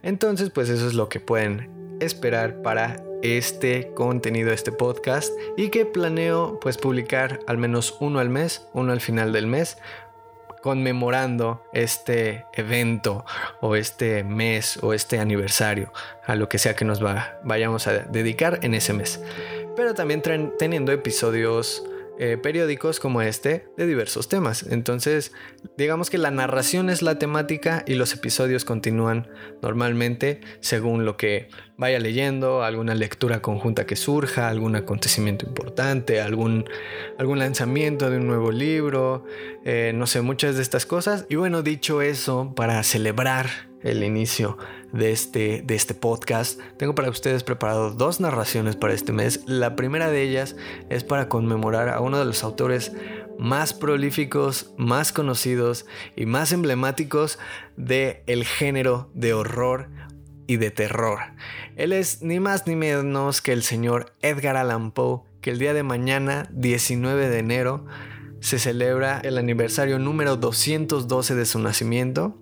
Entonces, 0.05 0.51
pues 0.51 0.69
eso 0.69 0.87
es 0.87 0.95
lo 0.95 1.09
que 1.09 1.19
pueden 1.19 1.99
esperar 1.99 2.63
para 2.63 3.03
este 3.23 3.93
contenido, 3.95 4.53
este 4.53 4.73
podcast 4.73 5.33
y 5.57 5.69
que 5.69 5.87
planeo 5.87 6.59
pues 6.61 6.79
publicar 6.79 7.41
al 7.47 7.59
menos 7.59 7.97
uno 8.01 8.19
al 8.19 8.29
mes, 8.29 8.67
uno 8.73 8.93
al 8.93 9.01
final 9.01 9.33
del 9.33 9.47
mes 9.47 9.79
conmemorando 10.63 11.63
este 11.73 12.45
evento 12.53 13.25
o 13.61 13.77
este 13.77 14.25
mes 14.25 14.79
o 14.83 14.93
este 14.93 15.19
aniversario 15.19 15.93
a 16.27 16.35
lo 16.35 16.49
que 16.49 16.59
sea 16.59 16.77
que 16.77 16.85
nos 16.85 17.01
vayamos 17.01 17.87
a 17.87 18.01
dedicar 18.01 18.61
en 18.63 18.75
ese 18.75 18.93
mes. 18.93 19.21
Pero 19.77 19.95
también 19.95 20.23
teniendo 20.59 20.93
episodios 20.93 21.83
eh, 22.23 22.37
periódicos 22.37 23.01
como 23.01 23.23
este 23.23 23.65
de 23.79 23.87
diversos 23.87 24.29
temas. 24.29 24.63
Entonces, 24.65 25.33
digamos 25.79 26.11
que 26.11 26.19
la 26.19 26.31
narración 26.31 26.91
es 26.91 27.01
la 27.01 27.19
temática 27.19 27.83
y 27.87 27.95
los 27.95 28.13
episodios 28.13 28.67
continúan 28.67 29.27
normalmente 29.63 30.43
según 30.61 31.07
lo 31.07 31.17
que 31.17 31.49
vaya 31.79 31.99
leyendo, 31.99 32.63
alguna 32.63 32.95
lectura 32.95 33.41
conjunta 33.41 33.87
que 33.87 33.97
surja, 33.97 34.51
algún 34.51 34.77
acontecimiento 34.77 35.47
importante, 35.47 36.21
algún, 36.21 36.69
algún 37.19 37.39
lanzamiento 37.39 38.11
de 38.11 38.19
un 38.19 38.27
nuevo 38.27 38.53
libro, 38.53 39.25
eh, 39.65 39.93
no 39.95 40.07
sé, 40.07 40.21
muchas 40.21 40.57
de 40.57 40.63
estas 40.63 40.85
cosas. 40.85 41.25
Y 41.31 41.37
bueno, 41.37 41.63
dicho 41.63 42.03
eso, 42.03 42.53
para 42.55 42.83
celebrar 42.83 43.49
el 43.83 44.05
inicio 44.05 44.59
de 44.93 45.13
este, 45.13 45.63
de 45.63 45.75
este 45.75 45.95
podcast. 45.95 46.61
Tengo 46.77 46.95
para 46.95 47.11
ustedes 47.11 47.45
preparado 47.45 47.91
dos 47.91 48.21
narraciones 48.21 48.77
para 48.77 48.95
este 48.95 49.13
mes. 49.13 49.43
La 49.47 49.77
primera 49.77 50.11
de 50.11 50.23
ellas 50.23 50.57
es 50.89 51.05
para 51.05 51.29
conmemorar 51.29 51.89
a 51.89 52.01
uno 52.01 52.19
de 52.19 52.25
los 52.25 52.43
autores 52.45 52.93
más 53.39 53.73
prolíficos, 53.73 54.73
más 54.77 55.13
conocidos 55.13 55.87
y 56.17 56.27
más 56.27 56.53
emblemáticos 56.53 57.39
del 57.77 58.19
el 58.27 58.45
género 58.45 59.11
de 59.15 59.33
horror 59.33 59.89
y 60.47 60.57
de 60.57 60.71
terror. 60.71 61.21
Él 61.77 61.93
es 61.93 62.23
ni 62.23 62.41
más 62.41 62.67
ni 62.67 62.77
menos 62.77 63.41
que 63.41 63.53
el 63.53 63.63
señor 63.63 64.13
Edgar 64.21 64.57
Allan 64.57 64.91
Poe, 64.91 65.21
que 65.41 65.51
el 65.51 65.59
día 65.59 65.73
de 65.73 65.83
mañana, 65.83 66.49
19 66.51 67.29
de 67.29 67.39
enero, 67.39 67.87
se 68.41 68.59
celebra 68.59 69.21
el 69.21 69.39
aniversario 69.39 69.99
número 69.99 70.37
212 70.37 71.35
de 71.35 71.47
su 71.47 71.59
nacimiento. 71.59 72.37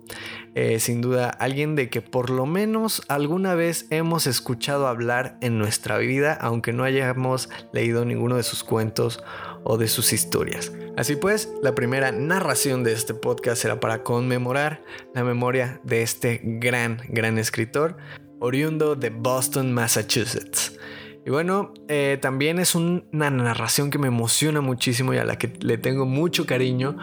Eh, 0.55 0.79
sin 0.79 1.01
duda, 1.01 1.29
alguien 1.29 1.75
de 1.75 1.89
que 1.89 2.01
por 2.01 2.29
lo 2.29 2.45
menos 2.45 3.03
alguna 3.07 3.55
vez 3.55 3.85
hemos 3.91 4.27
escuchado 4.27 4.87
hablar 4.87 5.37
en 5.41 5.57
nuestra 5.57 5.97
vida, 5.97 6.33
aunque 6.33 6.73
no 6.73 6.83
hayamos 6.83 7.49
leído 7.71 8.03
ninguno 8.05 8.35
de 8.35 8.43
sus 8.43 8.63
cuentos 8.63 9.23
o 9.63 9.77
de 9.77 9.87
sus 9.87 10.13
historias. 10.13 10.71
Así 10.97 11.15
pues, 11.15 11.49
la 11.61 11.75
primera 11.75 12.11
narración 12.11 12.83
de 12.83 12.93
este 12.93 13.13
podcast 13.13 13.61
será 13.61 13.79
para 13.79 14.03
conmemorar 14.03 14.83
la 15.13 15.23
memoria 15.23 15.79
de 15.83 16.01
este 16.01 16.41
gran, 16.43 17.01
gran 17.09 17.37
escritor, 17.37 17.97
oriundo 18.39 18.95
de 18.95 19.09
Boston, 19.09 19.73
Massachusetts. 19.73 20.77
Y 21.25 21.29
bueno, 21.29 21.73
eh, 21.87 22.17
también 22.21 22.59
es 22.59 22.75
una 22.75 23.29
narración 23.29 23.91
que 23.91 23.99
me 23.99 24.07
emociona 24.07 24.61
muchísimo 24.61 25.13
y 25.13 25.17
a 25.17 25.25
la 25.25 25.37
que 25.37 25.53
le 25.59 25.77
tengo 25.77 26.05
mucho 26.05 26.45
cariño 26.45 26.97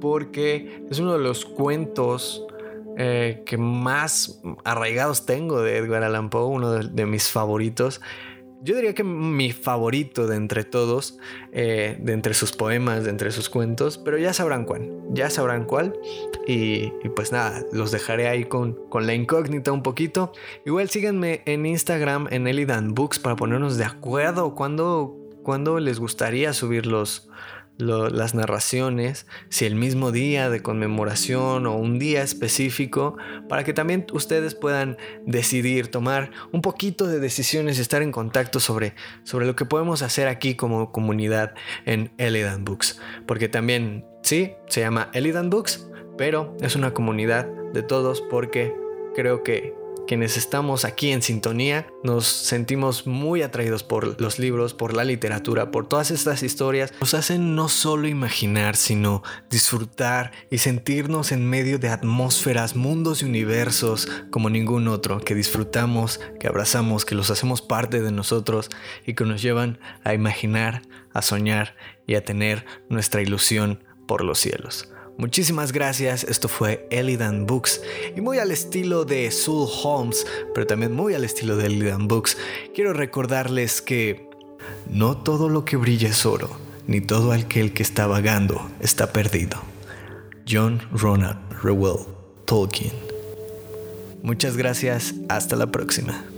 porque 0.00 0.84
es 0.90 0.98
uno 0.98 1.12
de 1.14 1.18
los 1.18 1.44
cuentos 1.44 2.46
eh, 2.96 3.42
que 3.46 3.56
más 3.56 4.40
arraigados 4.64 5.26
tengo 5.26 5.62
de 5.62 5.78
Edgar 5.78 6.02
Allan 6.02 6.30
Poe, 6.30 6.46
uno 6.46 6.72
de 6.72 7.06
mis 7.06 7.28
favoritos. 7.28 8.00
Yo 8.64 8.76
diría 8.76 8.94
que 8.94 9.02
mi 9.02 9.50
favorito 9.50 10.28
de 10.28 10.36
entre 10.36 10.62
todos, 10.62 11.18
eh, 11.50 11.98
de 12.00 12.12
entre 12.12 12.32
sus 12.32 12.52
poemas, 12.52 13.02
de 13.02 13.10
entre 13.10 13.32
sus 13.32 13.48
cuentos, 13.48 13.98
pero 13.98 14.18
ya 14.18 14.32
sabrán 14.32 14.66
cuál, 14.66 14.88
ya 15.10 15.30
sabrán 15.30 15.64
cuál. 15.64 15.98
Y, 16.46 16.90
pues 17.16 17.32
nada, 17.32 17.64
los 17.72 17.90
dejaré 17.90 18.28
ahí 18.28 18.44
con, 18.44 18.74
con, 18.88 19.08
la 19.08 19.14
incógnita 19.14 19.72
un 19.72 19.82
poquito. 19.82 20.32
Igual 20.64 20.88
síganme 20.90 21.42
en 21.44 21.66
Instagram, 21.66 22.28
en 22.30 22.46
Elidan 22.46 22.94
Books, 22.94 23.18
para 23.18 23.34
ponernos 23.34 23.78
de 23.78 23.84
acuerdo 23.84 24.54
cuando, 24.54 25.16
cuando 25.42 25.80
les 25.80 25.98
gustaría 25.98 26.52
subir 26.52 26.86
los, 26.86 27.28
las 27.78 28.34
narraciones, 28.34 29.26
si 29.48 29.64
el 29.64 29.74
mismo 29.74 30.12
día 30.12 30.50
de 30.50 30.62
conmemoración 30.62 31.66
o 31.66 31.76
un 31.76 31.98
día 31.98 32.22
específico, 32.22 33.16
para 33.48 33.64
que 33.64 33.72
también 33.72 34.06
ustedes 34.12 34.54
puedan 34.54 34.96
decidir, 35.26 35.88
tomar 35.88 36.30
un 36.52 36.62
poquito 36.62 37.06
de 37.06 37.18
decisiones 37.18 37.78
y 37.78 37.82
estar 37.82 38.02
en 38.02 38.12
contacto 38.12 38.60
sobre, 38.60 38.94
sobre 39.24 39.46
lo 39.46 39.56
que 39.56 39.64
podemos 39.64 40.02
hacer 40.02 40.28
aquí 40.28 40.54
como 40.54 40.92
comunidad 40.92 41.54
en 41.84 42.12
Elidan 42.18 42.64
Books. 42.64 43.00
Porque 43.26 43.48
también, 43.48 44.06
sí, 44.22 44.52
se 44.68 44.80
llama 44.80 45.10
Elidan 45.12 45.50
Books, 45.50 45.88
pero 46.16 46.56
es 46.60 46.76
una 46.76 46.94
comunidad 46.94 47.46
de 47.72 47.82
todos 47.82 48.20
porque 48.20 48.74
creo 49.14 49.42
que 49.42 49.81
quienes 50.06 50.36
estamos 50.36 50.84
aquí 50.84 51.12
en 51.12 51.22
sintonía 51.22 51.86
nos 52.02 52.26
sentimos 52.26 53.06
muy 53.06 53.42
atraídos 53.42 53.82
por 53.82 54.20
los 54.20 54.38
libros, 54.38 54.74
por 54.74 54.94
la 54.94 55.04
literatura, 55.04 55.70
por 55.70 55.86
todas 55.86 56.10
estas 56.10 56.42
historias. 56.42 56.92
Nos 57.00 57.14
hacen 57.14 57.54
no 57.54 57.68
solo 57.68 58.08
imaginar, 58.08 58.76
sino 58.76 59.22
disfrutar 59.50 60.32
y 60.50 60.58
sentirnos 60.58 61.32
en 61.32 61.48
medio 61.48 61.78
de 61.78 61.88
atmósferas, 61.88 62.76
mundos 62.76 63.22
y 63.22 63.26
universos 63.26 64.08
como 64.30 64.50
ningún 64.50 64.88
otro, 64.88 65.20
que 65.20 65.34
disfrutamos, 65.34 66.20
que 66.40 66.48
abrazamos, 66.48 67.04
que 67.04 67.14
los 67.14 67.30
hacemos 67.30 67.62
parte 67.62 68.00
de 68.00 68.12
nosotros 68.12 68.70
y 69.06 69.14
que 69.14 69.24
nos 69.24 69.42
llevan 69.42 69.78
a 70.04 70.14
imaginar, 70.14 70.82
a 71.12 71.22
soñar 71.22 71.76
y 72.06 72.14
a 72.14 72.24
tener 72.24 72.64
nuestra 72.88 73.22
ilusión 73.22 73.84
por 74.06 74.24
los 74.24 74.38
cielos. 74.38 74.88
Muchísimas 75.22 75.70
gracias, 75.70 76.24
esto 76.24 76.48
fue 76.48 76.84
Elidan 76.90 77.46
Books 77.46 77.80
y 78.16 78.20
muy 78.20 78.40
al 78.40 78.50
estilo 78.50 79.04
de 79.04 79.30
Soul 79.30 79.68
Holmes, 79.84 80.26
pero 80.52 80.66
también 80.66 80.92
muy 80.92 81.14
al 81.14 81.22
estilo 81.22 81.56
de 81.56 81.66
Elidan 81.66 82.08
Books, 82.08 82.36
quiero 82.74 82.92
recordarles 82.92 83.80
que 83.80 84.28
No 84.90 85.16
todo 85.16 85.48
lo 85.48 85.64
que 85.64 85.76
brilla 85.76 86.08
es 86.08 86.26
oro, 86.26 86.50
ni 86.88 87.00
todo 87.00 87.30
aquel 87.30 87.72
que 87.72 87.84
está 87.84 88.08
vagando 88.08 88.68
está 88.80 89.12
perdido. 89.12 89.62
John 90.50 90.82
Ronald 90.90 91.38
Reuel 91.62 92.04
Tolkien. 92.44 92.92
Muchas 94.24 94.56
gracias, 94.56 95.14
hasta 95.28 95.54
la 95.54 95.70
próxima. 95.70 96.31